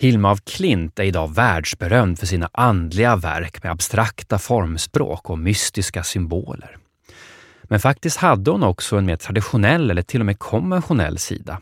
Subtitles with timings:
[0.00, 6.02] Hilma af Klint är idag världsberömd för sina andliga verk med abstrakta formspråk och mystiska
[6.02, 6.76] symboler.
[7.62, 11.60] Men faktiskt hade hon också en mer traditionell eller till och med konventionell sida.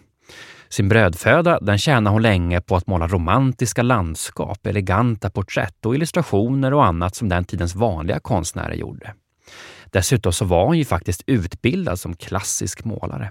[0.68, 6.74] Sin brödföda den tjänade hon länge på att måla romantiska landskap, eleganta porträtt och illustrationer
[6.74, 9.14] och annat som den tidens vanliga konstnärer gjorde.
[9.86, 13.30] Dessutom så var hon ju faktiskt utbildad som klassisk målare.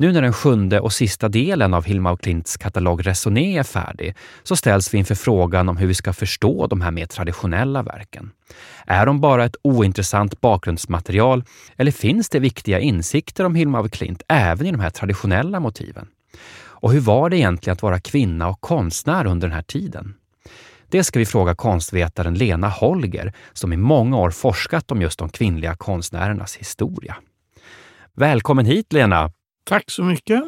[0.00, 4.14] Nu när den sjunde och sista delen av Hilma af Klints katalog Resoné är färdig
[4.42, 8.30] så ställs vi inför frågan om hur vi ska förstå de här mer traditionella verken.
[8.86, 11.44] Är de bara ett ointressant bakgrundsmaterial
[11.76, 16.06] eller finns det viktiga insikter om Hilma af Klint även i de här traditionella motiven?
[16.62, 20.14] Och hur var det egentligen att vara kvinna och konstnär under den här tiden?
[20.88, 25.28] Det ska vi fråga konstvetaren Lena Holger som i många år forskat om just de
[25.28, 27.16] kvinnliga konstnärernas historia.
[28.14, 29.32] Välkommen hit Lena!
[29.70, 30.42] Tack så mycket.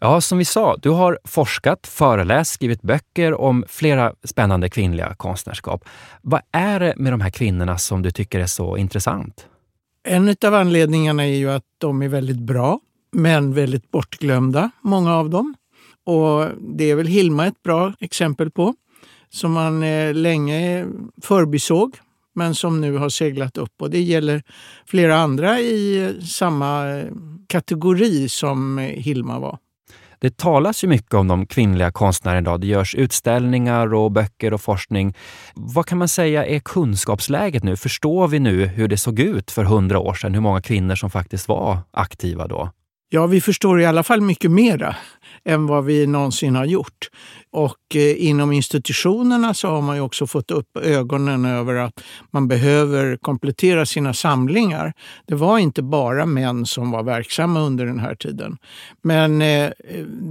[0.00, 5.84] Ja, som vi sa, du har forskat, föreläst, skrivit böcker om flera spännande kvinnliga konstnärskap.
[6.22, 9.46] Vad är det med de här kvinnorna som du tycker är så intressant?
[10.08, 12.80] En av anledningarna är ju att de är väldigt bra,
[13.12, 15.54] men väldigt bortglömda, många av dem.
[16.04, 18.74] Och det är väl Hilma ett bra exempel på,
[19.30, 20.86] som man eh, länge
[21.22, 21.96] förbisåg
[22.34, 23.72] men som nu har seglat upp.
[23.82, 24.42] Och det gäller
[24.86, 27.06] flera andra i samma eh,
[27.48, 29.58] kategori som eh, Hilma var.
[30.18, 32.60] Det talas ju mycket om de kvinnliga konstnärerna idag.
[32.60, 35.14] Det görs utställningar och böcker och forskning.
[35.54, 37.76] Vad kan man säga är kunskapsläget nu?
[37.76, 40.34] Förstår vi nu hur det såg ut för hundra år sedan?
[40.34, 42.70] Hur många kvinnor som faktiskt var aktiva då?
[43.14, 44.96] Ja, vi förstår i alla fall mycket mera
[45.44, 47.08] än vad vi någonsin har gjort.
[47.52, 52.48] Och eh, inom institutionerna så har man ju också fått upp ögonen över att man
[52.48, 54.92] behöver komplettera sina samlingar.
[55.26, 58.56] Det var inte bara män som var verksamma under den här tiden.
[59.02, 59.70] Men eh,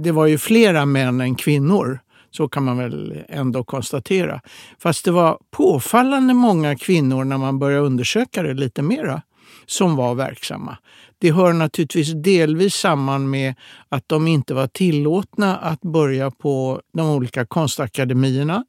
[0.02, 2.00] det var ju flera män än kvinnor.
[2.30, 4.40] Så kan man väl ändå konstatera.
[4.78, 9.22] Fast det var påfallande många kvinnor när man började undersöka det lite mera
[9.66, 10.76] som var verksamma.
[11.18, 13.54] Det hör naturligtvis delvis samman med
[13.88, 18.64] att de inte var tillåtna att börja på de olika konstakademierna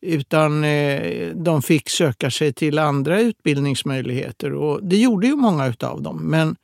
[0.00, 4.54] utan eh, de fick söka sig till andra utbildningsmöjligheter.
[4.54, 6.16] Och det gjorde ju många av dem.
[6.22, 6.56] Men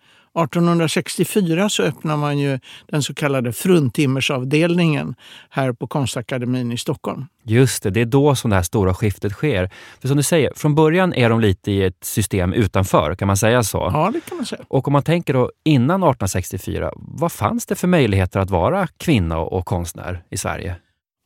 [0.45, 5.15] 1864 så öppnar man ju den så kallade fruntimmersavdelningen
[5.51, 7.27] här på Konstakademin i Stockholm.
[7.43, 9.71] Just det, det är då som det här stora skiftet sker.
[10.01, 13.37] För som du säger, från början är de lite i ett system utanför, kan man
[13.37, 13.91] säga så?
[13.93, 14.65] Ja, det kan man säga.
[14.69, 19.39] Och om man tänker då innan 1864, vad fanns det för möjligheter att vara kvinna
[19.39, 20.77] och konstnär i Sverige?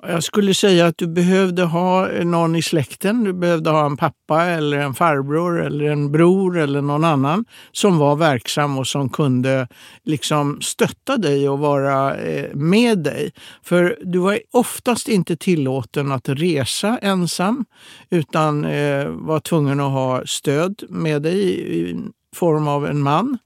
[0.07, 3.25] Jag skulle säga att du behövde ha någon i släkten.
[3.25, 7.99] Du behövde ha en pappa eller en farbror eller en bror eller någon annan som
[7.99, 9.69] var verksam och som kunde
[10.05, 13.33] liksom stötta dig och vara eh, med dig.
[13.63, 17.65] För du var oftast inte tillåten att resa ensam
[18.11, 21.97] utan eh, var tvungen att ha stöd med dig i
[22.37, 23.39] form av en man.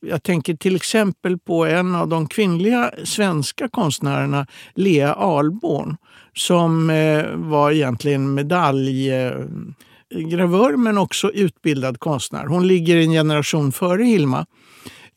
[0.00, 5.96] Jag tänker till exempel på en av de kvinnliga svenska konstnärerna, Lea Ahlborn,
[6.34, 12.46] som eh, var egentligen medaljgravör eh, men också utbildad konstnär.
[12.46, 14.46] Hon ligger en generation före Hilma.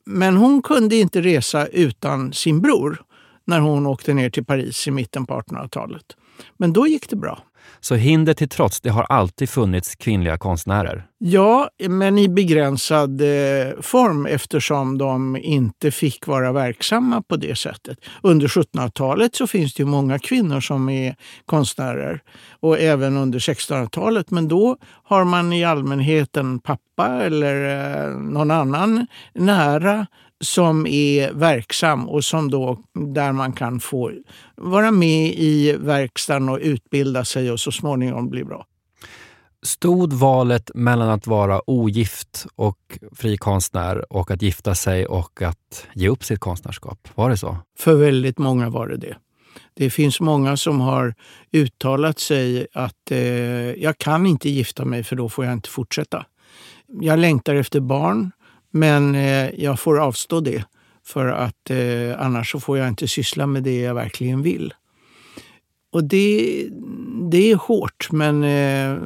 [0.05, 3.01] Men hon kunde inte resa utan sin bror
[3.45, 6.05] när hon åkte ner till Paris i mitten på 1800-talet.
[6.57, 7.43] Men då gick det bra.
[7.79, 11.05] Så hinder till trots, det har alltid funnits kvinnliga konstnärer?
[11.17, 17.97] Ja, men i begränsad eh, form eftersom de inte fick vara verksamma på det sättet.
[18.23, 21.15] Under 1700-talet så finns det ju många kvinnor som är
[21.45, 22.21] konstnärer
[22.59, 24.31] och även under 1600-talet.
[24.31, 27.55] Men då har man i allmänhet en pappa eller
[28.05, 30.07] eh, någon annan nära
[30.41, 32.79] som är verksam och som då,
[33.13, 34.11] där man kan få
[34.55, 38.65] vara med i verkstaden och utbilda sig och så småningom bli bra.
[39.63, 45.87] Stod valet mellan att vara ogift och fri konstnär och att gifta sig och att
[45.93, 47.07] ge upp sitt konstnärskap?
[47.15, 47.57] Var det så?
[47.79, 49.15] För väldigt många var det det.
[49.73, 51.15] Det finns många som har
[51.51, 53.19] uttalat sig att eh,
[53.73, 56.25] jag kan inte gifta mig för då får jag inte fortsätta.
[57.01, 58.31] Jag längtar efter barn.
[58.71, 60.63] Men eh, jag får avstå det
[61.05, 64.73] för att eh, annars så får jag inte syssla med det jag verkligen vill.
[65.91, 66.67] Och det,
[67.31, 68.97] det är hårt, men eh,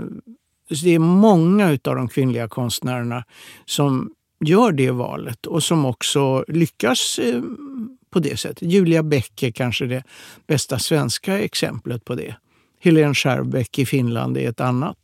[0.84, 3.24] det är många av de kvinnliga konstnärerna
[3.66, 4.14] som
[4.46, 7.42] gör det valet och som också lyckas eh,
[8.10, 8.72] på det sättet.
[8.72, 10.04] Julia Beck är kanske det
[10.48, 12.36] bästa svenska exemplet på det.
[12.80, 14.98] Helene Schärbeck i Finland är ett annat.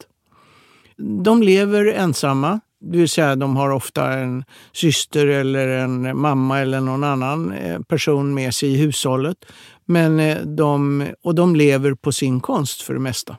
[0.97, 6.81] De lever ensamma, det vill säga de har ofta en syster eller en mamma eller
[6.81, 9.37] någon annan eh, person med sig i hushållet.
[9.85, 13.37] Men eh, de, och de lever på sin konst för det mesta.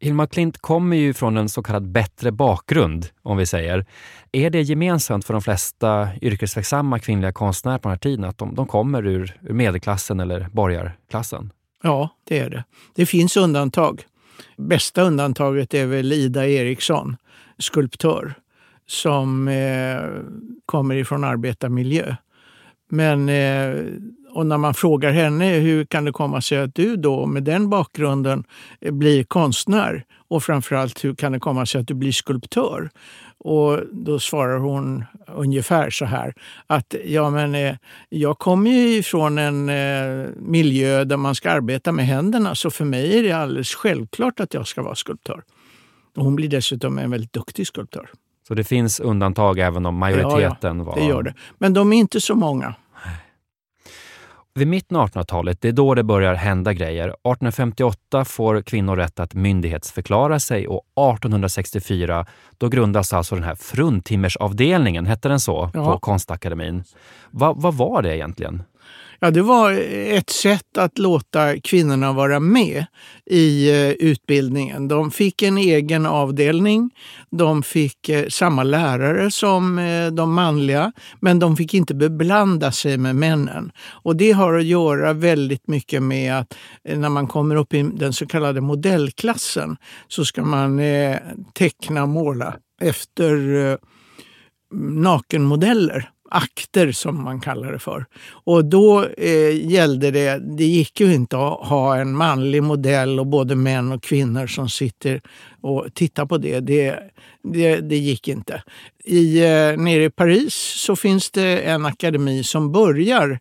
[0.00, 3.86] Hilma Klint kommer ju från en så kallad bättre bakgrund, om vi säger.
[4.32, 8.54] Är det gemensamt för de flesta yrkesverksamma kvinnliga konstnärer på den här tiden att de,
[8.54, 11.52] de kommer ur, ur medelklassen eller borgarklassen?
[11.82, 12.64] Ja, det är det.
[12.94, 14.04] Det finns undantag.
[14.56, 17.16] Bästa undantaget är väl Ida Eriksson,
[17.62, 18.34] skulptör,
[18.86, 20.00] som eh,
[20.66, 22.16] kommer ifrån arbetarmiljö.
[22.88, 23.76] Men eh,
[24.34, 27.70] och när man frågar henne hur kan det komma sig att du då med den
[27.70, 28.44] bakgrunden
[28.80, 32.90] blir konstnär och framförallt hur kan det komma sig att du blir skulptör?
[33.38, 36.34] Och då svarar hon ungefär så här
[36.66, 37.76] att ja, men, eh,
[38.08, 42.84] jag kommer ju ifrån en eh, miljö där man ska arbeta med händerna så för
[42.84, 45.42] mig är det alldeles självklart att jag ska vara skulptör.
[46.16, 48.10] Och hon blir dessutom en väldigt duktig skulptör.
[48.48, 50.94] Så det finns undantag även om majoriteten ja, var...
[50.94, 51.34] det gör det.
[51.58, 52.74] Men de är inte så många.
[54.54, 57.04] Vid mitten av 1800-talet, det är då det börjar hända grejer.
[57.04, 60.82] 1858 får kvinnor rätt att myndighetsförklara sig och
[61.14, 62.26] 1864
[62.58, 65.84] då grundas alltså den här fruntimmersavdelningen, hette den så, ja.
[65.84, 66.84] på Konstakademin.
[67.30, 68.62] Va, vad var det egentligen?
[69.24, 69.72] Ja, det var
[70.16, 72.86] ett sätt att låta kvinnorna vara med
[73.26, 74.88] i eh, utbildningen.
[74.88, 76.90] De fick en egen avdelning.
[77.30, 82.98] De fick eh, samma lärare som eh, de manliga, men de fick inte beblanda sig
[82.98, 83.72] med männen.
[83.88, 86.54] Och det har att göra väldigt mycket med att
[86.84, 89.76] när man kommer upp i den så kallade modellklassen
[90.08, 90.80] så ska man
[91.54, 93.78] teckna och måla efter
[94.74, 98.06] nakenmodeller akter som man kallar det för.
[98.44, 103.26] Och då eh, gällde det, det gick ju inte att ha en manlig modell och
[103.26, 105.20] både män och kvinnor som sitter
[105.60, 106.60] och tittar på det.
[106.60, 106.98] Det,
[107.42, 108.62] det, det gick inte.
[109.04, 113.38] I, eh, nere i Paris så finns det en akademi som börjar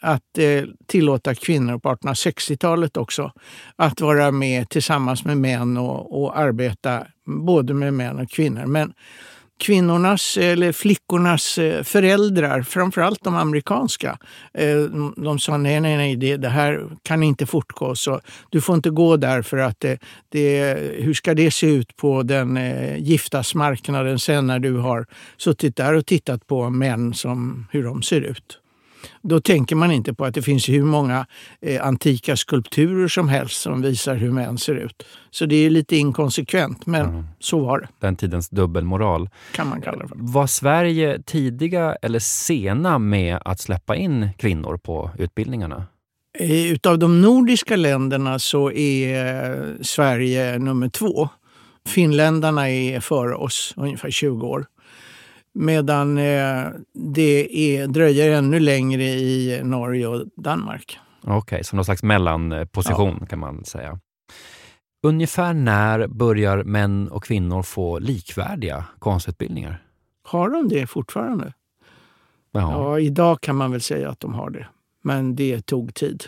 [0.00, 3.32] att eh, tillåta kvinnor på 1860-talet också
[3.76, 8.66] att vara med tillsammans med män och, och arbeta både med män och kvinnor.
[8.66, 8.92] Men
[9.58, 14.18] kvinnornas eller flickornas eh, föräldrar, framförallt de amerikanska,
[14.54, 14.80] eh,
[15.16, 17.96] de sa nej, nej, nej, det, det här kan inte fortgå.
[17.96, 18.20] Så
[18.50, 19.98] du får inte gå där för att det,
[20.28, 22.58] det, hur ska det se ut på den
[22.98, 25.06] giftasmarknaden sen när du har
[25.36, 28.60] suttit där och tittat på män som hur de ser ut?
[29.22, 31.26] Då tänker man inte på att det finns hur många
[31.60, 35.02] eh, antika skulpturer som helst som visar hur män ser ut.
[35.30, 37.24] Så det är lite inkonsekvent, men mm.
[37.40, 37.88] så var det.
[38.00, 39.28] Den tidens dubbelmoral.
[39.52, 40.16] Kan man kalla det för.
[40.18, 45.86] Var Sverige tidiga eller sena med att släppa in kvinnor på utbildningarna?
[46.38, 51.28] Eh, utav de nordiska länderna så är eh, Sverige nummer två.
[51.88, 54.66] Finländarna är före oss, ungefär 20 år.
[55.54, 60.98] Medan eh, det är, dröjer ännu längre i Norge och Danmark.
[61.22, 63.26] Okej, okay, så någon slags mellanposition ja.
[63.26, 63.98] kan man säga.
[65.02, 69.82] Ungefär när börjar män och kvinnor få likvärdiga konstutbildningar?
[70.22, 71.52] Har de det fortfarande?
[72.52, 72.60] Ja.
[72.60, 74.66] ja, idag kan man väl säga att de har det.
[75.02, 76.24] Men det tog tid.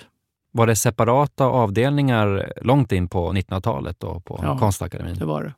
[0.53, 5.15] Var det separata avdelningar långt in på 1900-talet på ja, Konstakademin?
[5.19, 5.55] det var det.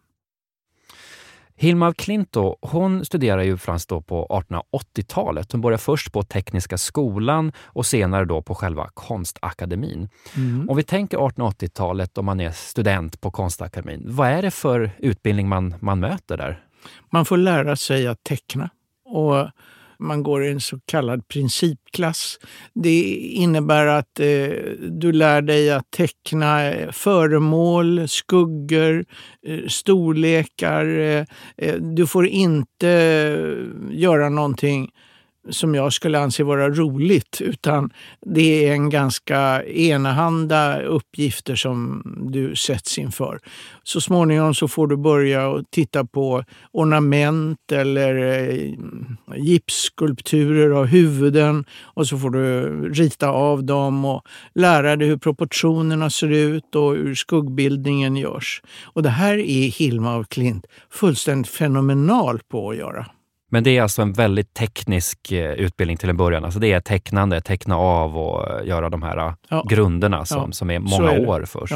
[1.60, 5.52] Hilma af Klint då, hon studerar ju främst då på 1880-talet.
[5.52, 10.08] Hon börjar först på Tekniska skolan och senare då på själva Konstakademin.
[10.36, 10.68] Mm.
[10.68, 15.48] Om vi tänker 1880-talet om man är student på Konstakademin, vad är det för utbildning
[15.48, 16.64] man, man möter där?
[17.10, 18.70] Man får lära sig att teckna.
[19.04, 19.50] Och
[20.00, 22.38] man går i en så kallad principklass.
[22.74, 24.50] Det innebär att eh,
[24.88, 29.04] du lär dig att teckna eh, föremål, skuggor,
[29.46, 30.98] eh, storlekar.
[30.98, 31.24] Eh,
[31.56, 34.90] eh du får inte eh, göra någonting
[35.50, 37.90] som jag skulle anse vara roligt, utan
[38.26, 42.02] det är en ganska enahanda uppgifter som
[42.32, 43.40] du sätts inför.
[43.82, 48.72] Så småningom så får du börja och titta på ornament eller eh,
[49.36, 54.22] gipsskulpturer av huvuden och så får du rita av dem och
[54.54, 58.62] lära dig hur proportionerna ser ut och hur skuggbildningen görs.
[58.84, 63.06] Och det här är Hilma af Klint fullständigt fenomenal på att göra.
[63.50, 66.44] Men det är alltså en väldigt teknisk eh, utbildning till en början.
[66.44, 69.64] Alltså det är tecknande, teckna av och eh, göra de här ja.
[69.68, 70.52] grunderna som, ja.
[70.52, 71.72] som är många är år först.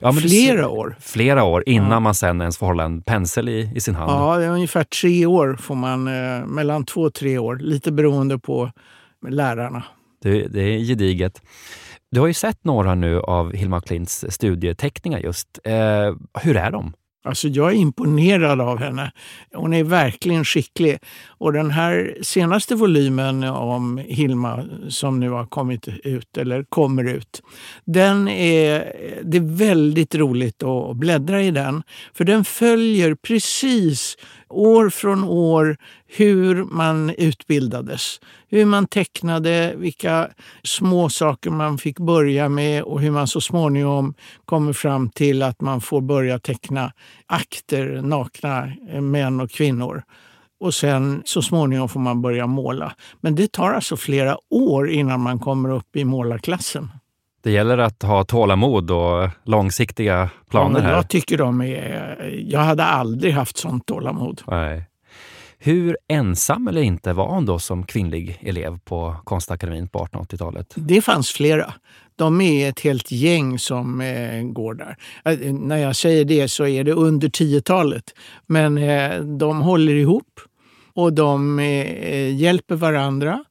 [0.00, 0.96] Ja, flera år.
[1.00, 4.10] Flera år innan man sen ens får hålla en pensel i, i sin hand.
[4.10, 7.92] Ja, det är ungefär tre år får man, eh, mellan två och tre år, lite
[7.92, 8.70] beroende på
[9.28, 9.82] lärarna.
[10.22, 11.42] Det, det är gediget.
[12.10, 15.58] Du har ju sett några nu av Hilma Klints studieteckningar just.
[15.64, 16.92] Eh, hur är de?
[17.22, 19.12] Alltså jag är imponerad av henne.
[19.54, 20.98] Hon är verkligen skicklig.
[21.28, 27.42] Och den här senaste volymen om Hilma som nu har kommit ut, eller kommer ut,
[27.84, 31.82] den är, det är väldigt roligt att bläddra i den.
[32.14, 34.16] För den följer precis
[34.48, 35.76] år från år
[36.16, 38.20] hur man utbildades.
[38.48, 40.28] Hur man tecknade, vilka
[40.64, 44.14] små saker man fick börja med och hur man så småningom
[44.44, 46.92] kommer fram till att man får börja teckna
[47.26, 50.02] akter, nakna män och kvinnor.
[50.60, 52.92] Och sen så småningom får man börja måla.
[53.20, 56.88] Men det tar alltså flera år innan man kommer upp i målarklassen.
[57.42, 60.92] Det gäller att ha tålamod och långsiktiga planer ja, här.
[60.92, 62.44] Jag tycker de är...
[62.46, 64.42] Jag hade aldrig haft sånt tålamod.
[64.46, 64.89] Nej.
[65.62, 70.74] Hur ensam eller inte var hon då som kvinnlig elev på Konstakademin på 1880-talet?
[70.74, 71.74] Det fanns flera.
[72.16, 74.96] De är ett helt gäng som eh, går där.
[75.24, 78.04] Eh, när jag säger det så är det under 10-talet.
[78.46, 80.40] Men eh, de håller ihop
[80.94, 83.44] och de eh, hjälper varandra.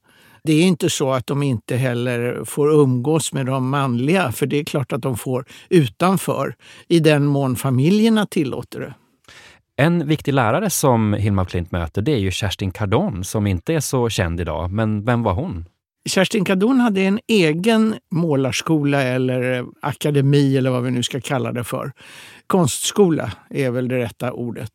[0.44, 4.56] Det är inte så att de inte heller får umgås med de manliga, för det
[4.56, 6.54] är klart att de får utanför,
[6.88, 8.94] i den mån familjerna tillåter det.
[9.80, 13.80] En viktig lärare som Hilma Klint möter det är ju Kerstin Cardon som inte är
[13.80, 14.70] så känd idag.
[14.70, 15.64] Men vem var hon?
[16.08, 21.64] Kerstin Cardon hade en egen målarskola eller akademi eller vad vi nu ska kalla det
[21.64, 21.92] för.
[22.46, 24.72] Konstskola är väl det rätta ordet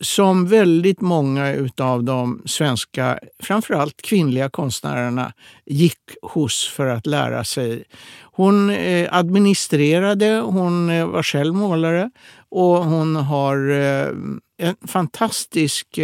[0.00, 5.32] som väldigt många av de svenska, framförallt kvinnliga konstnärerna
[5.66, 7.84] gick hos för att lära sig.
[8.22, 12.10] Hon eh, administrerade, hon eh, var själv målare
[12.48, 14.08] och hon har eh,
[14.56, 15.98] en fantastisk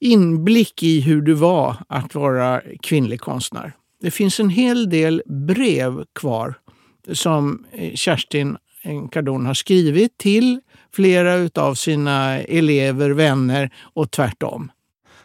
[0.00, 3.72] inblick i hur det var att vara kvinnlig konstnär.
[4.00, 6.54] Det finns en hel del brev kvar
[7.12, 8.56] som Kerstin
[9.12, 10.60] Cardon har skrivit till
[10.94, 14.70] flera av sina elever, vänner och tvärtom.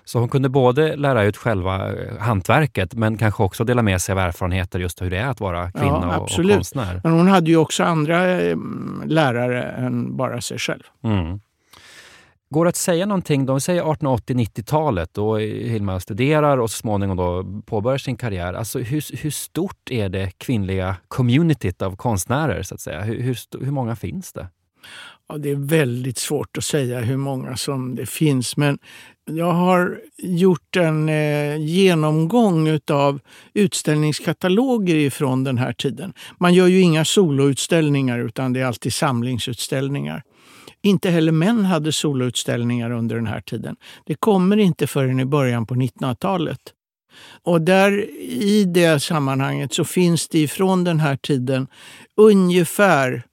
[0.09, 4.13] Så hon kunde både lära ut själva eh, hantverket men kanske också dela med sig
[4.13, 7.01] av erfarenheter just hur det är att vara kvinna ja, och, och konstnär.
[7.03, 8.57] Men hon hade ju också andra eh,
[9.05, 10.83] lärare än bara sig själv.
[11.03, 11.39] Mm.
[12.51, 17.61] Går det att säga någonting, de säger 1880-90-talet då Hilma studerar och så småningom då
[17.65, 18.53] påbörjar sin karriär.
[18.53, 22.63] Alltså hur, hur stort är det kvinnliga communityt av konstnärer?
[22.63, 23.01] så att säga?
[23.01, 24.47] Hur, hur, hur många finns det?
[25.29, 28.79] Ja, det är väldigt svårt att säga hur många som det finns, men
[29.25, 33.19] jag har gjort en eh, genomgång av
[33.53, 36.13] utställningskataloger från den här tiden.
[36.37, 40.23] Man gör ju inga soloutställningar utan det är alltid samlingsutställningar.
[40.81, 43.75] Inte heller män hade soloutställningar under den här tiden.
[44.05, 46.59] Det kommer inte förrän i början på 1900-talet.
[47.43, 51.67] Och där i det sammanhanget så finns det ifrån den här tiden
[52.17, 53.23] ungefär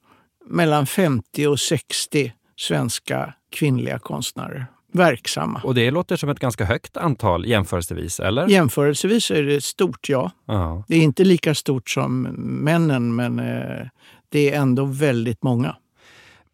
[0.45, 5.61] mellan 50 och 60 svenska kvinnliga konstnärer verksamma.
[5.63, 8.47] Och det låter som ett ganska högt antal jämförelsevis, eller?
[8.47, 10.31] Jämförelsevis är det stort, ja.
[10.51, 12.21] Uh Det är inte lika stort som
[12.63, 13.87] männen, men eh,
[14.29, 15.75] det är ändå väldigt många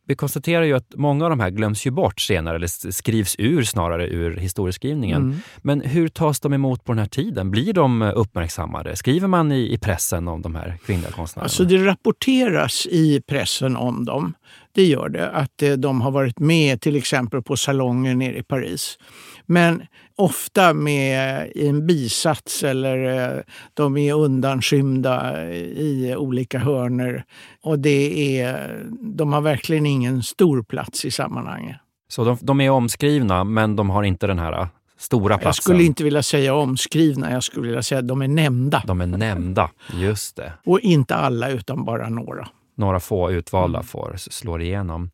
[0.07, 3.63] vi konstaterar ju att många av de här glöms ju bort senare, eller skrivs ur
[3.63, 5.21] snarare ur historieskrivningen.
[5.21, 5.37] Mm.
[5.57, 7.51] Men hur tas de emot på den här tiden?
[7.51, 8.95] Blir de uppmärksammade?
[8.95, 11.45] Skriver man i, i pressen om de här kvinnliga konstnärerna?
[11.45, 14.33] Alltså det rapporteras i pressen om dem.
[14.75, 15.29] Det gör det.
[15.29, 18.97] Att eh, de har varit med till exempel på salonger nere i Paris.
[19.45, 19.81] Men
[20.15, 23.41] ofta med en bisats eller eh,
[23.73, 27.23] de är undanskymda i olika hörner.
[27.63, 31.77] Och det är, de har verkligen ingen stor plats i sammanhanget.
[32.07, 35.47] Så de, de är omskrivna men de har inte den här stora platsen?
[35.47, 38.83] Jag skulle inte vilja säga omskrivna, jag skulle vilja säga att de är nämnda.
[38.87, 40.53] De är nämnda, just det.
[40.65, 42.47] Och inte alla utan bara några.
[42.75, 43.87] Några få utvalda mm.
[43.87, 45.09] får slå igenom.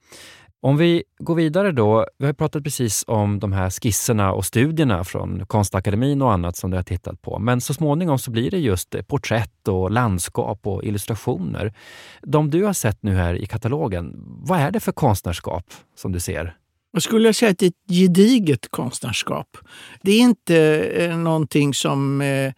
[0.62, 2.06] Om vi går vidare då.
[2.18, 6.72] Vi har pratat precis om de här skisserna och studierna från Konstakademin och annat som
[6.72, 7.40] du har tittat på.
[7.40, 11.74] Men så småningom så blir det just porträtt och landskap och illustrationer.
[12.22, 16.20] De du har sett nu här i katalogen, vad är det för konstnärskap som du
[16.20, 16.56] ser?
[16.92, 19.58] Jag skulle säga att det är ett gediget konstnärskap.
[20.02, 22.54] Det är inte eh, någonting som eh,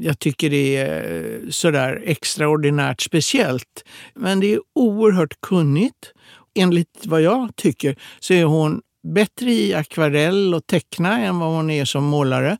[0.00, 3.84] jag tycker det är eh, sådär extraordinärt speciellt.
[4.14, 6.12] Men det är oerhört kunnigt
[6.54, 11.70] enligt vad jag tycker så är hon bättre i akvarell och teckna än vad hon
[11.70, 12.56] är som målare.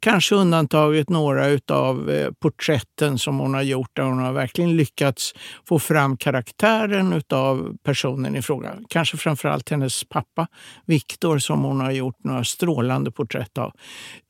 [0.00, 5.34] Kanske undantaget några av eh, porträtten som hon har gjort där hon har verkligen lyckats
[5.68, 8.74] få fram karaktären av personen i fråga.
[8.88, 10.46] Kanske framförallt hennes pappa
[10.86, 13.72] Viktor som hon har gjort några strålande porträtt av.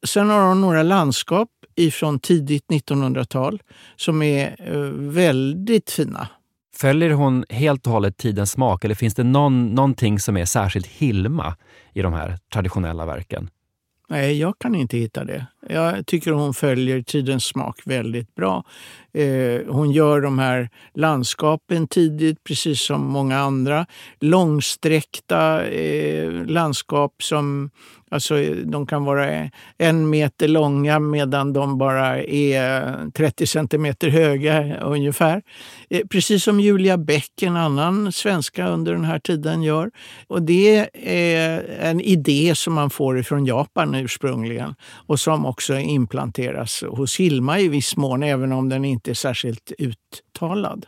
[0.07, 3.63] Sen har hon några landskap ifrån tidigt 1900-tal
[3.97, 6.29] som är eh, väldigt fina.
[6.81, 10.87] Följer hon helt och hållet tidens smak eller finns det någon, någonting som är särskilt
[10.87, 11.57] Hilma
[11.93, 13.51] i de här traditionella verken?
[14.09, 15.47] Nej, jag kan inte hitta det.
[15.69, 18.65] Jag tycker hon följer tidens smak väldigt bra.
[19.13, 23.87] Eh, hon gör de här landskapen tidigt, precis som många andra.
[24.21, 27.71] Långsträckta eh, landskap som
[28.11, 29.49] Alltså, eh, de kan vara eh,
[29.79, 35.43] en meter långa medan de bara är eh, 30 centimeter höga ungefär.
[36.11, 39.91] Precis som Julia Bäck, en annan svenska under den här tiden, gör.
[40.27, 44.75] Och det är en idé som man får ifrån Japan ursprungligen
[45.07, 49.73] och som också implanteras hos Hilma i viss mån, även om den inte är särskilt
[49.79, 50.87] uttalad.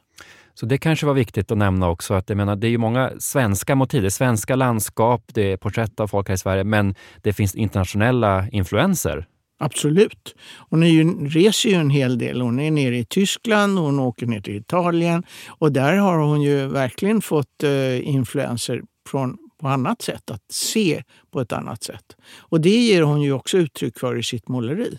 [0.55, 3.13] Så det kanske var viktigt att nämna också att jag menar, det är ju många
[3.19, 4.03] svenska motiv.
[4.03, 7.55] Det är svenska landskap, det är porträtt av folk här i Sverige, men det finns
[7.55, 9.27] internationella influenser.
[9.59, 10.35] Absolut.
[10.71, 12.41] Hon är ju, reser ju en hel del.
[12.41, 16.43] Hon är nere i Tyskland, och hon åker ner till Italien och där har hon
[16.43, 22.17] ju verkligen fått eh, influenser från på annat sätt, att se på ett annat sätt.
[22.39, 24.99] Och det ger hon ju också uttryck för i sitt måleri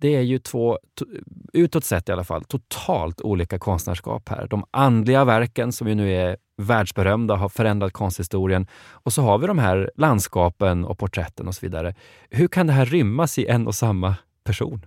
[0.00, 0.78] det är ju två,
[1.52, 4.46] utåt sett i alla fall, totalt olika konstnärskap här.
[4.50, 8.66] De andliga verken som ju nu är världsberömda, har förändrat konsthistorien.
[8.90, 11.94] Och så har vi de här landskapen och porträtten och så vidare.
[12.30, 14.86] Hur kan det här rymmas i en och samma person?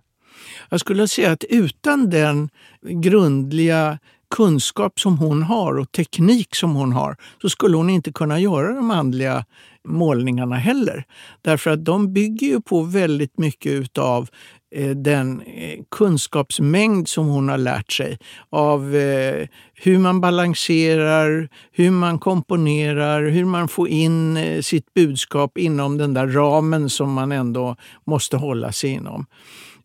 [0.69, 2.49] Jag skulle säga att utan den
[2.81, 3.99] grundliga
[4.35, 8.73] kunskap som hon har och teknik som hon har så skulle hon inte kunna göra
[8.73, 9.45] de andliga
[9.87, 11.03] målningarna heller.
[11.41, 14.29] Därför att de bygger ju på väldigt mycket utav
[14.71, 18.17] Eh, den eh, kunskapsmängd som hon har lärt sig
[18.49, 25.98] av eh, hur man balanserar, hur man komponerar, hur man får in sitt budskap inom
[25.98, 29.25] den där ramen som man ändå måste hålla sig inom.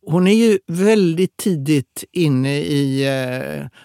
[0.06, 3.04] Hon är ju väldigt tidigt inne i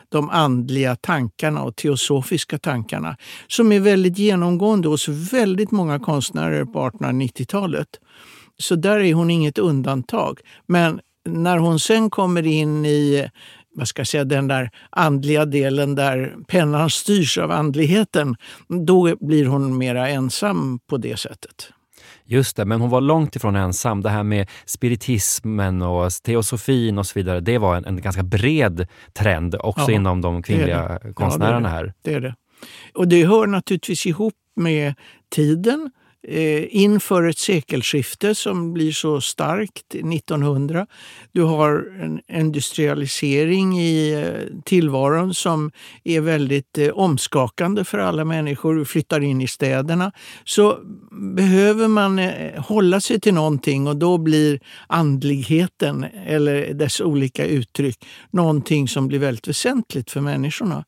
[0.09, 6.79] de andliga tankarna och teosofiska tankarna som är väldigt genomgående hos väldigt många konstnärer på
[6.79, 7.87] 1890-talet.
[8.59, 10.39] Så där är hon inget undantag.
[10.67, 13.29] Men när hon sen kommer in i
[13.75, 18.35] vad ska jag säga, den där andliga delen där pennan styrs av andligheten,
[18.85, 21.71] då blir hon mera ensam på det sättet.
[22.25, 24.01] Just det, men hon var långt ifrån ensam.
[24.01, 28.87] Det här med spiritismen och teosofin och så vidare, det var en, en ganska bred
[29.13, 31.13] trend också ja, inom de kvinnliga det det.
[31.13, 31.93] konstnärerna ja, här.
[32.01, 32.35] Det är det.
[32.93, 34.93] Och det hör naturligtvis ihop med
[35.29, 35.91] tiden
[36.27, 40.87] Eh, inför ett sekelskifte som blir så starkt 1900.
[41.31, 45.71] Du har en industrialisering i eh, tillvaron som
[46.03, 48.75] är väldigt eh, omskakande för alla människor.
[48.75, 50.11] Du flyttar in i städerna.
[50.43, 50.79] Så
[51.11, 58.05] behöver man eh, hålla sig till någonting och då blir andligheten eller dess olika uttryck
[58.31, 60.85] någonting som blir väldigt väsentligt för människorna.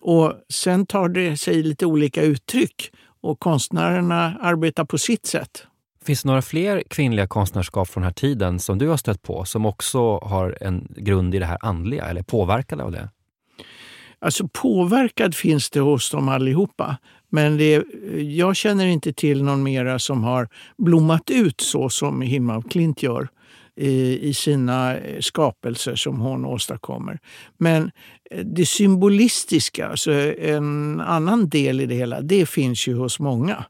[0.00, 2.90] Och sen tar det sig lite olika uttryck
[3.26, 5.66] och konstnärerna arbetar på sitt sätt.
[6.04, 9.44] Finns det några fler kvinnliga konstnärskap från den här tiden som du har stött på
[9.44, 13.08] som också har en grund i det här andliga eller påverkade av det?
[14.18, 16.96] Alltså påverkad finns det hos dem allihopa.
[17.28, 17.84] Men det,
[18.18, 23.02] jag känner inte till någon mera som har blommat ut så som Hilma af Klint
[23.02, 23.28] gör
[23.76, 27.18] i, sina skapelser som hon åstadkommer.
[27.58, 27.90] Men
[28.44, 33.64] det symbolistiska, alltså en annan del i det hela, det finns ju hos många.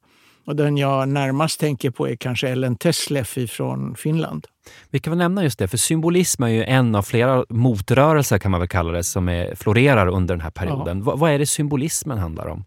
[0.47, 4.47] Och den jag närmast tänker på är kanske Ellen Tesleff från Finland.
[4.91, 8.51] Vi kan väl nämna just det, för symbolism är ju en av flera motrörelser kan
[8.51, 11.03] man väl kalla det, som är, florerar under den här perioden.
[11.07, 11.17] Ja.
[11.17, 12.65] vad är det symbolismen handlar om?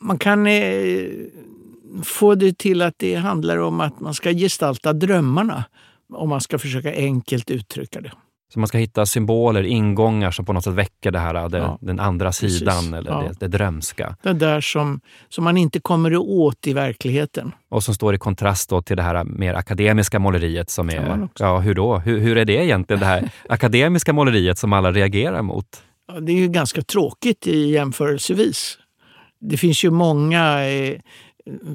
[0.00, 1.08] Man kan eh,
[2.04, 5.64] få det till att det handlar om att man ska gestalta drömmarna,
[6.12, 8.12] om man ska försöka enkelt uttrycka det.
[8.52, 11.78] Så man ska hitta symboler, ingångar som på något sätt väcker det här, det, ja,
[11.80, 12.92] den andra sidan precis.
[12.92, 13.20] eller ja.
[13.20, 14.16] det, det drömska.
[14.22, 17.52] Det där som, som man inte kommer åt i verkligheten.
[17.68, 21.28] Och som står i kontrast till det här mer akademiska måleriet som är...
[21.38, 21.98] Ja, hur då?
[21.98, 25.82] Hur, hur är det egentligen, det här akademiska måleriet som alla reagerar mot?
[26.12, 28.78] Ja, det är ju ganska tråkigt i jämförelsevis.
[29.40, 31.00] Det finns ju många eh,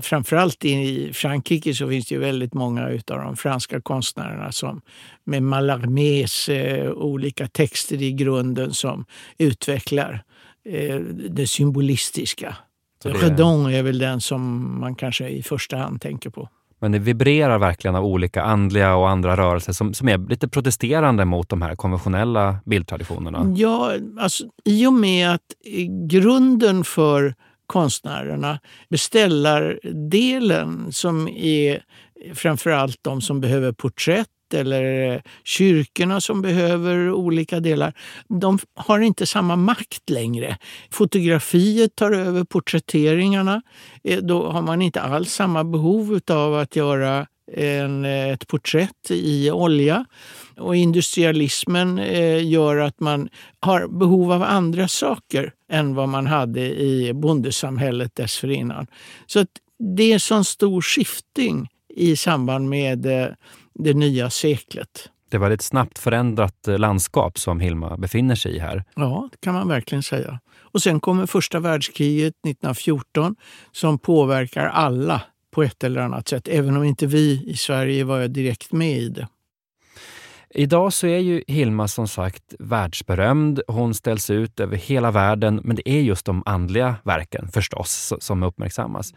[0.01, 4.81] framförallt i Frankrike så finns det väldigt många av de franska konstnärerna som
[5.25, 9.05] med Mallarmés eh, olika texter i grunden som
[9.37, 10.23] utvecklar
[10.69, 10.95] eh,
[11.29, 12.55] det symbolistiska.
[13.05, 16.49] Och det- Redon är väl den som man kanske i första hand tänker på.
[16.79, 21.25] Men det vibrerar verkligen av olika andliga och andra rörelser som, som är lite protesterande
[21.25, 23.53] mot de här konventionella bildtraditionerna.
[23.57, 27.35] Ja, alltså, I och med att eh, grunden för
[27.67, 31.83] konstnärerna, beställardelen som är
[32.33, 37.93] framförallt de som behöver porträtt eller kyrkorna som behöver olika delar.
[38.27, 40.57] De har inte samma makt längre.
[40.91, 43.61] Fotografiet tar över porträtteringarna.
[44.03, 49.11] Eh, då har man inte alls samma behov av att göra en, eh, ett porträtt
[49.11, 50.05] i olja.
[50.57, 56.61] Och industrialismen eh, gör att man har behov av andra saker än vad man hade
[56.81, 58.87] i bondesamhället dessförinnan.
[59.25, 59.49] Så att
[59.97, 63.27] det är sån stor skifting i samband med eh,
[63.73, 65.09] det nya seklet.
[65.29, 68.83] Det var ett snabbt förändrat eh, landskap som Hilma befinner sig i här.
[68.95, 70.39] Ja, det kan man verkligen säga.
[70.57, 73.35] Och sen kommer första världskriget 1914
[73.71, 78.27] som påverkar alla på ett eller annat sätt, även om inte vi i Sverige var
[78.27, 79.27] direkt med i det.
[80.57, 83.61] Idag så är ju Hilma som sagt världsberömd.
[83.67, 88.43] Hon ställs ut över hela världen, men det är just de andliga verken förstås som
[88.43, 89.13] uppmärksammas.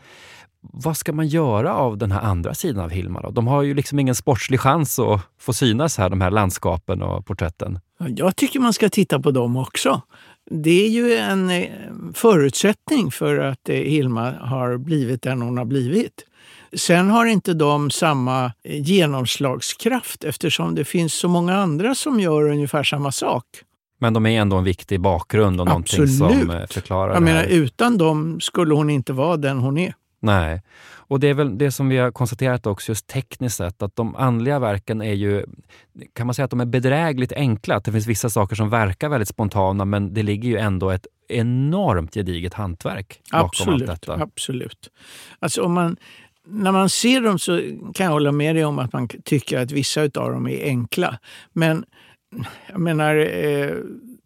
[0.60, 3.20] Vad ska man göra av den här andra sidan av Hilma?
[3.20, 3.30] Då?
[3.30, 7.26] De har ju liksom ingen sportslig chans att få synas här, de här landskapen och
[7.26, 7.78] porträtten.
[7.98, 10.02] Jag tycker man ska titta på dem också.
[10.50, 11.68] Det är ju en eh,
[12.14, 16.24] förutsättning för att eh, Hilma har blivit den hon har blivit.
[16.76, 22.42] Sen har inte de samma eh, genomslagskraft eftersom det finns så många andra som gör
[22.50, 23.44] ungefär samma sak.
[24.00, 26.50] Men de är ändå en viktig bakgrund och någonting som Absolut.
[26.50, 27.48] eh, förklarar Jag det menar, här.
[27.48, 29.94] utan dem skulle hon inte vara den hon är.
[30.20, 30.62] Nej.
[30.96, 34.16] Och det är väl det som vi har konstaterat också just tekniskt sett, att de
[34.16, 35.44] andliga verken är ju,
[36.14, 37.76] kan man säga att de är bedrägligt enkla?
[37.76, 41.06] Att det finns vissa saker som verkar väldigt spontana men det ligger ju ändå ett
[41.28, 43.88] enormt gediget hantverk bakom Absolut.
[43.88, 44.22] allt detta.
[44.22, 44.90] absolut.
[45.38, 45.96] Alltså om man,
[46.50, 47.60] när man ser dem så
[47.94, 51.18] kan jag hålla med dig om att man tycker att vissa av dem är enkla.
[51.52, 51.84] Men
[52.66, 53.74] jag menar, eh,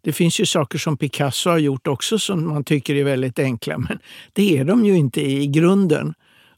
[0.01, 3.77] det finns ju saker som Picasso har gjort också som man tycker är väldigt enkla.
[3.77, 3.99] Men
[4.33, 6.13] det är de ju inte i grunden.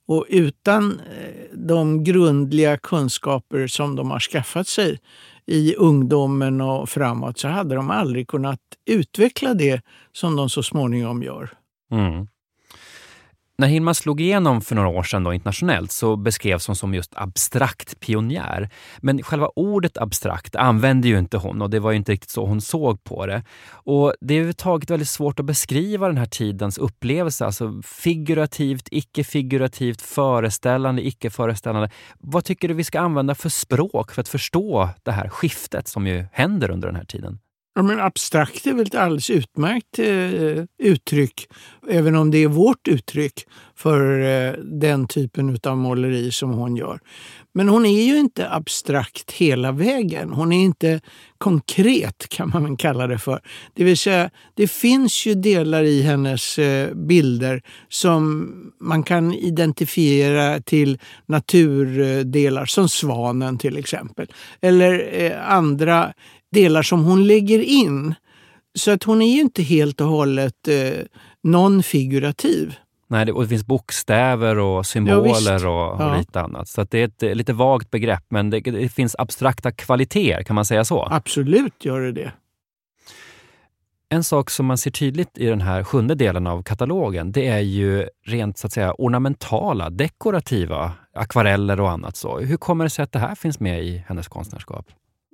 [0.07, 4.99] Och utan eh, de grundliga kunskaper som de har skaffat sig
[5.45, 11.23] i ungdomen och framåt så hade de aldrig kunnat utveckla det som de så småningom
[11.23, 11.49] gör.
[11.91, 12.27] Mm.
[13.57, 17.11] När Hilma slog igenom för några år sedan då, internationellt så beskrevs hon som just
[17.15, 18.69] abstrakt pionjär.
[18.97, 22.45] Men själva ordet abstrakt använde ju inte hon och det var ju inte riktigt så
[22.45, 23.43] hon såg på det.
[23.67, 30.01] Och Det är överhuvudtaget väldigt svårt att beskriva den här tidens upplevelse, alltså figurativt, icke-figurativt,
[30.01, 31.89] föreställande, icke-föreställande.
[32.19, 36.07] Vad tycker du vi ska använda för språk för att förstå det här skiftet som
[36.07, 37.39] ju händer under den här tiden?
[37.77, 41.47] Ja, men abstrakt är väl ett alldeles utmärkt eh, uttryck,
[41.89, 46.99] även om det är vårt uttryck för eh, den typen av måleri som hon gör.
[47.53, 50.29] Men hon är ju inte abstrakt hela vägen.
[50.29, 51.01] Hon är inte
[51.37, 53.39] konkret, kan man väl kalla det för.
[53.73, 60.61] Det vill säga, det finns ju delar i hennes eh, bilder som man kan identifiera
[60.61, 64.27] till naturdelar, som svanen till exempel.
[64.61, 66.13] Eller eh, andra
[66.55, 68.15] delar som hon lägger in.
[68.77, 71.03] Så att hon är ju inte helt och hållet eh,
[71.43, 72.73] non-figurativ.
[73.07, 75.65] Nej, det, och det finns bokstäver och Ja, symboler visst.
[75.65, 76.17] och, och Ja.
[76.17, 76.67] lite annat.
[76.67, 80.55] Så att det är ett lite vagt begrepp, men det, det finns abstrakta kvaliteter, kan
[80.55, 81.07] man säga så?
[81.11, 82.31] Absolut gör det det.
[84.09, 87.59] En sak som man ser tydligt i den här sjunde delen av katalogen, det är
[87.59, 92.15] ju rent så att säga ornamentala, dekorativa akvareller och annat.
[92.15, 92.39] så.
[92.39, 94.85] Hur kommer det sig att det här finns med i hennes konstnärskap?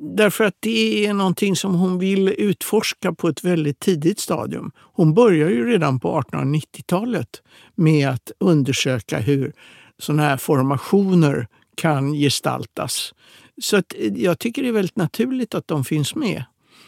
[0.04, 4.72] Därför att det är någonting som hon vill utforska på ett väldigt tidigt stadium.
[4.78, 7.42] Hon börjar ju redan på 1890-talet
[7.76, 9.54] med att undersöka hur
[10.00, 13.14] sådana här formationer kan gestaltas.
[13.62, 16.44] Så att eh, jag tycker det är väldigt naturligt att de finns med.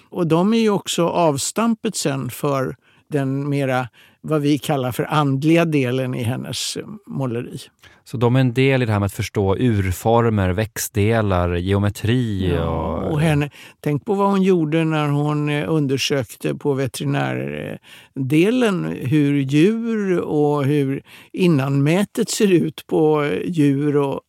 [0.10, 2.76] Och de är ju också avstampet sen för
[3.08, 3.88] den mera,
[4.24, 7.60] vad vi kallar för andliga delen i hennes eh, måleri.
[8.06, 12.98] Så de är en del i det här med att förstå urformer, växtdelar, geometri Ja,
[12.98, 13.12] och...
[13.12, 20.20] och henne, tänk på vad hon gjorde när hon eh, undersökte på veterinärdelen hur djur
[20.20, 23.98] och hur innanmätet ser ut på eh, djur.
[23.98, 24.22] Och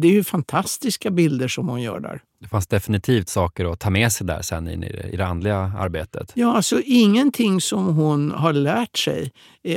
[0.00, 2.20] det är ju fantastiska bilder som hon gör där.
[2.40, 5.72] Det fanns definitivt saker att ta med sig där sen i det, i det andliga
[5.78, 6.32] arbetet.
[6.34, 9.30] Ja, alltså ingenting som hon har lärt sig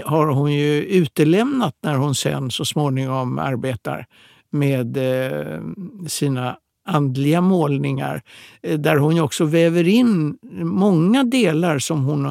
[0.06, 4.06] har hon ju utelämnat när hon sen så småningom arbetar
[4.50, 5.62] med eh,
[6.08, 8.22] sina andliga målningar
[8.64, 12.26] eh, där hon också väver in många delar som hon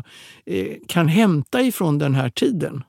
[0.46, 2.84] eh, kan hämta ifrån den här tiden.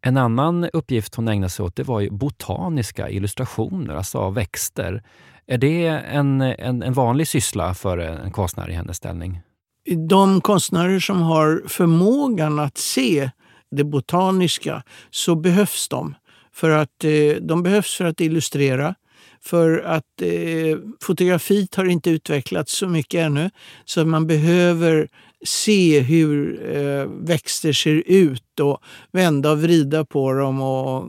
[0.00, 5.02] En annan uppgift hon ägnade sig åt det var ju botaniska illustrationer, alltså av växter.
[5.46, 9.40] Är det en, en, en vanlig syssla för en konstnär i hennes ställning?
[10.08, 13.30] De konstnärer som har förmågan att se
[13.76, 16.14] det botaniska så behövs de.
[16.52, 18.94] För att, eh, de behövs för att illustrera.
[19.40, 23.50] För att eh, fotografiet har inte utvecklats så mycket ännu.
[23.84, 25.08] Så man behöver
[25.44, 28.78] se hur eh, växter ser ut och
[29.12, 31.08] vända och vrida på dem och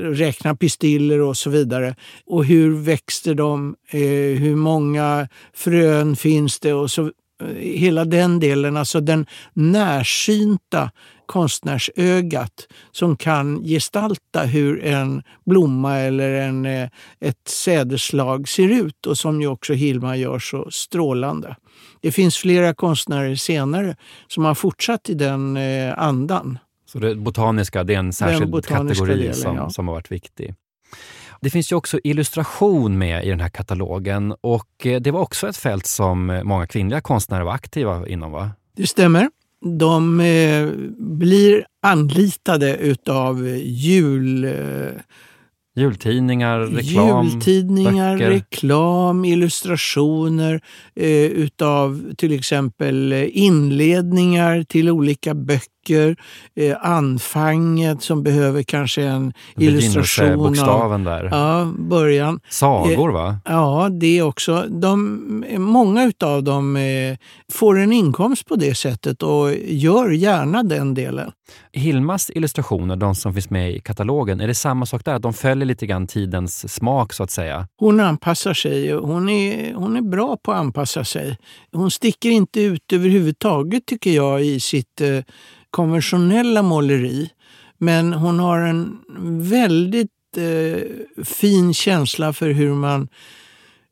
[0.00, 1.94] räkna pistiller och så vidare.
[2.26, 3.76] Och hur växter de?
[3.88, 4.00] Eh,
[4.40, 6.72] hur många frön finns det?
[6.72, 7.12] Och så,
[7.58, 10.90] hela den delen, alltså den närsynta
[11.26, 16.88] konstnärsögat som kan gestalta hur en blomma eller en, eh,
[17.20, 21.56] ett sädeslag ser ut och som ju också Hilma gör så strålande.
[22.00, 23.96] Det finns flera konstnärer senare
[24.28, 26.58] som har fortsatt i den eh, andan.
[26.86, 29.70] Så det botaniska det är en särskild kategori delen, som, ja.
[29.70, 30.54] som har varit viktig.
[31.42, 35.48] Det finns ju också illustration med i den här katalogen och eh, det var också
[35.48, 38.50] ett fält som många kvinnliga konstnärer var aktiva inom, va?
[38.76, 39.30] Det stämmer.
[39.64, 44.44] De eh, blir anlitade utav jul...
[44.44, 44.50] Eh,
[45.76, 48.30] Jultidningar, reklam, Jultidningar, böcker.
[48.30, 50.60] reklam, illustrationer
[50.94, 56.16] eh, utav till exempel inledningar till olika böcker böcker,
[56.56, 60.38] eh, anfanget som behöver kanske en illustration.
[60.38, 61.28] bokstaven där.
[61.30, 62.40] Ja, början.
[62.48, 63.28] Sagor va?
[63.28, 64.66] Eh, ja, det också.
[64.68, 67.16] De, många av dem eh,
[67.52, 71.30] får en inkomst på det sättet och gör gärna den delen.
[71.72, 75.18] Hilmas illustrationer, de som finns med i katalogen, är det samma sak där?
[75.18, 77.68] De följer lite grann tidens smak så att säga?
[77.76, 78.92] Hon anpassar sig.
[78.92, 81.38] Hon är, hon är bra på att anpassa sig.
[81.72, 85.18] Hon sticker inte ut överhuvudtaget tycker jag i sitt eh,
[85.72, 87.30] konventionella måleri.
[87.78, 88.98] Men hon har en
[89.42, 93.08] väldigt eh, fin känsla för hur man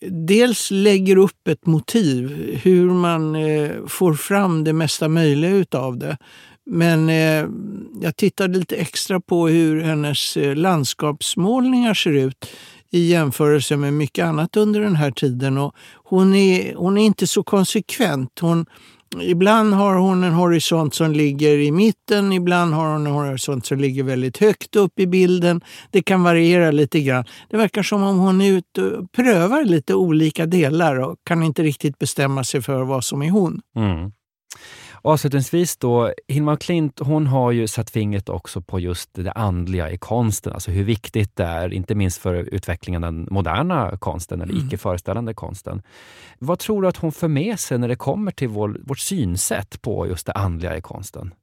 [0.08, 2.28] dels lägger upp ett motiv,
[2.62, 6.16] hur man eh, får fram det mesta möjliga utav det.
[6.66, 7.48] Men eh,
[8.02, 12.50] jag tittade lite extra på hur hennes eh, landskapsmålningar ser ut
[12.90, 15.58] i jämförelse med mycket annat under den här tiden.
[15.58, 18.38] Och hon, är, hon är inte så konsekvent.
[18.40, 18.66] Hon,
[19.18, 23.78] Ibland har hon en horisont som ligger i mitten, ibland har hon en horisont som
[23.78, 25.60] ligger väldigt högt upp i bilden.
[25.90, 27.24] Det kan variera lite grann.
[27.50, 31.62] Det verkar som om hon är ute och prövar lite olika delar och kan inte
[31.62, 33.60] riktigt bestämma sig för vad som är hon.
[33.76, 34.12] Mm.
[35.02, 39.98] Avslutningsvis då, Hilma Klint hon har ju satt fingret också på just det andliga i
[39.98, 44.54] konsten, alltså hur viktigt det är, inte minst för utvecklingen av den moderna konsten, eller
[44.54, 44.66] mm.
[44.66, 45.82] icke-föreställande konsten.
[46.38, 49.82] Vad tror du att hon för med sig när det kommer till vår, vårt synsätt
[49.82, 51.34] på just det andliga i konsten?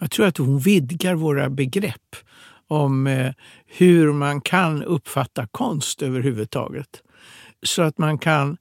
[0.00, 2.16] Jag tror att hon vidgar våra begrepp
[2.68, 3.32] om eh,
[3.66, 7.02] hur man kan uppfatta konst överhuvudtaget.
[7.62, 8.56] Så att man kan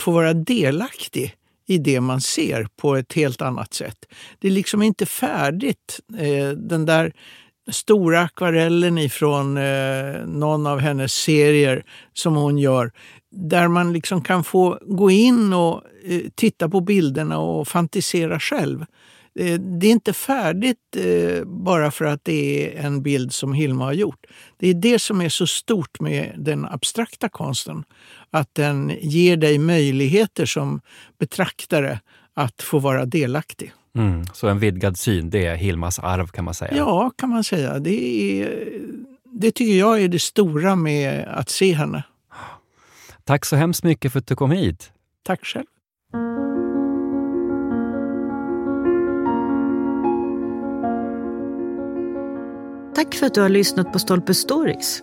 [0.00, 3.98] få vara delaktig i det man ser på ett helt annat sätt.
[4.38, 6.00] Det är liksom inte färdigt.
[6.18, 7.12] Eh, den där
[7.70, 12.92] stora akvarellen ifrån eh, någon av hennes serier som hon gör
[13.30, 18.84] där man liksom kan få gå in och eh, titta på bilderna och fantisera själv.
[19.80, 20.96] Det är inte färdigt
[21.46, 24.26] bara för att det är en bild som Hilma har gjort.
[24.58, 27.84] Det är det som är så stort med den abstrakta konsten
[28.32, 30.80] att den ger dig möjligheter som
[31.18, 32.00] betraktare
[32.34, 33.72] att få vara delaktig.
[33.96, 36.76] Mm, så en vidgad syn, det är Hilmas arv kan man säga?
[36.76, 37.78] Ja, kan man säga.
[37.78, 37.90] Det,
[38.42, 38.68] är,
[39.24, 42.02] det tycker jag är det stora med att se henne.
[43.24, 44.92] Tack så hemskt mycket för att du kom hit.
[45.22, 45.66] Tack själv.
[52.94, 55.02] Tack för att du har lyssnat på Stolpe Stories.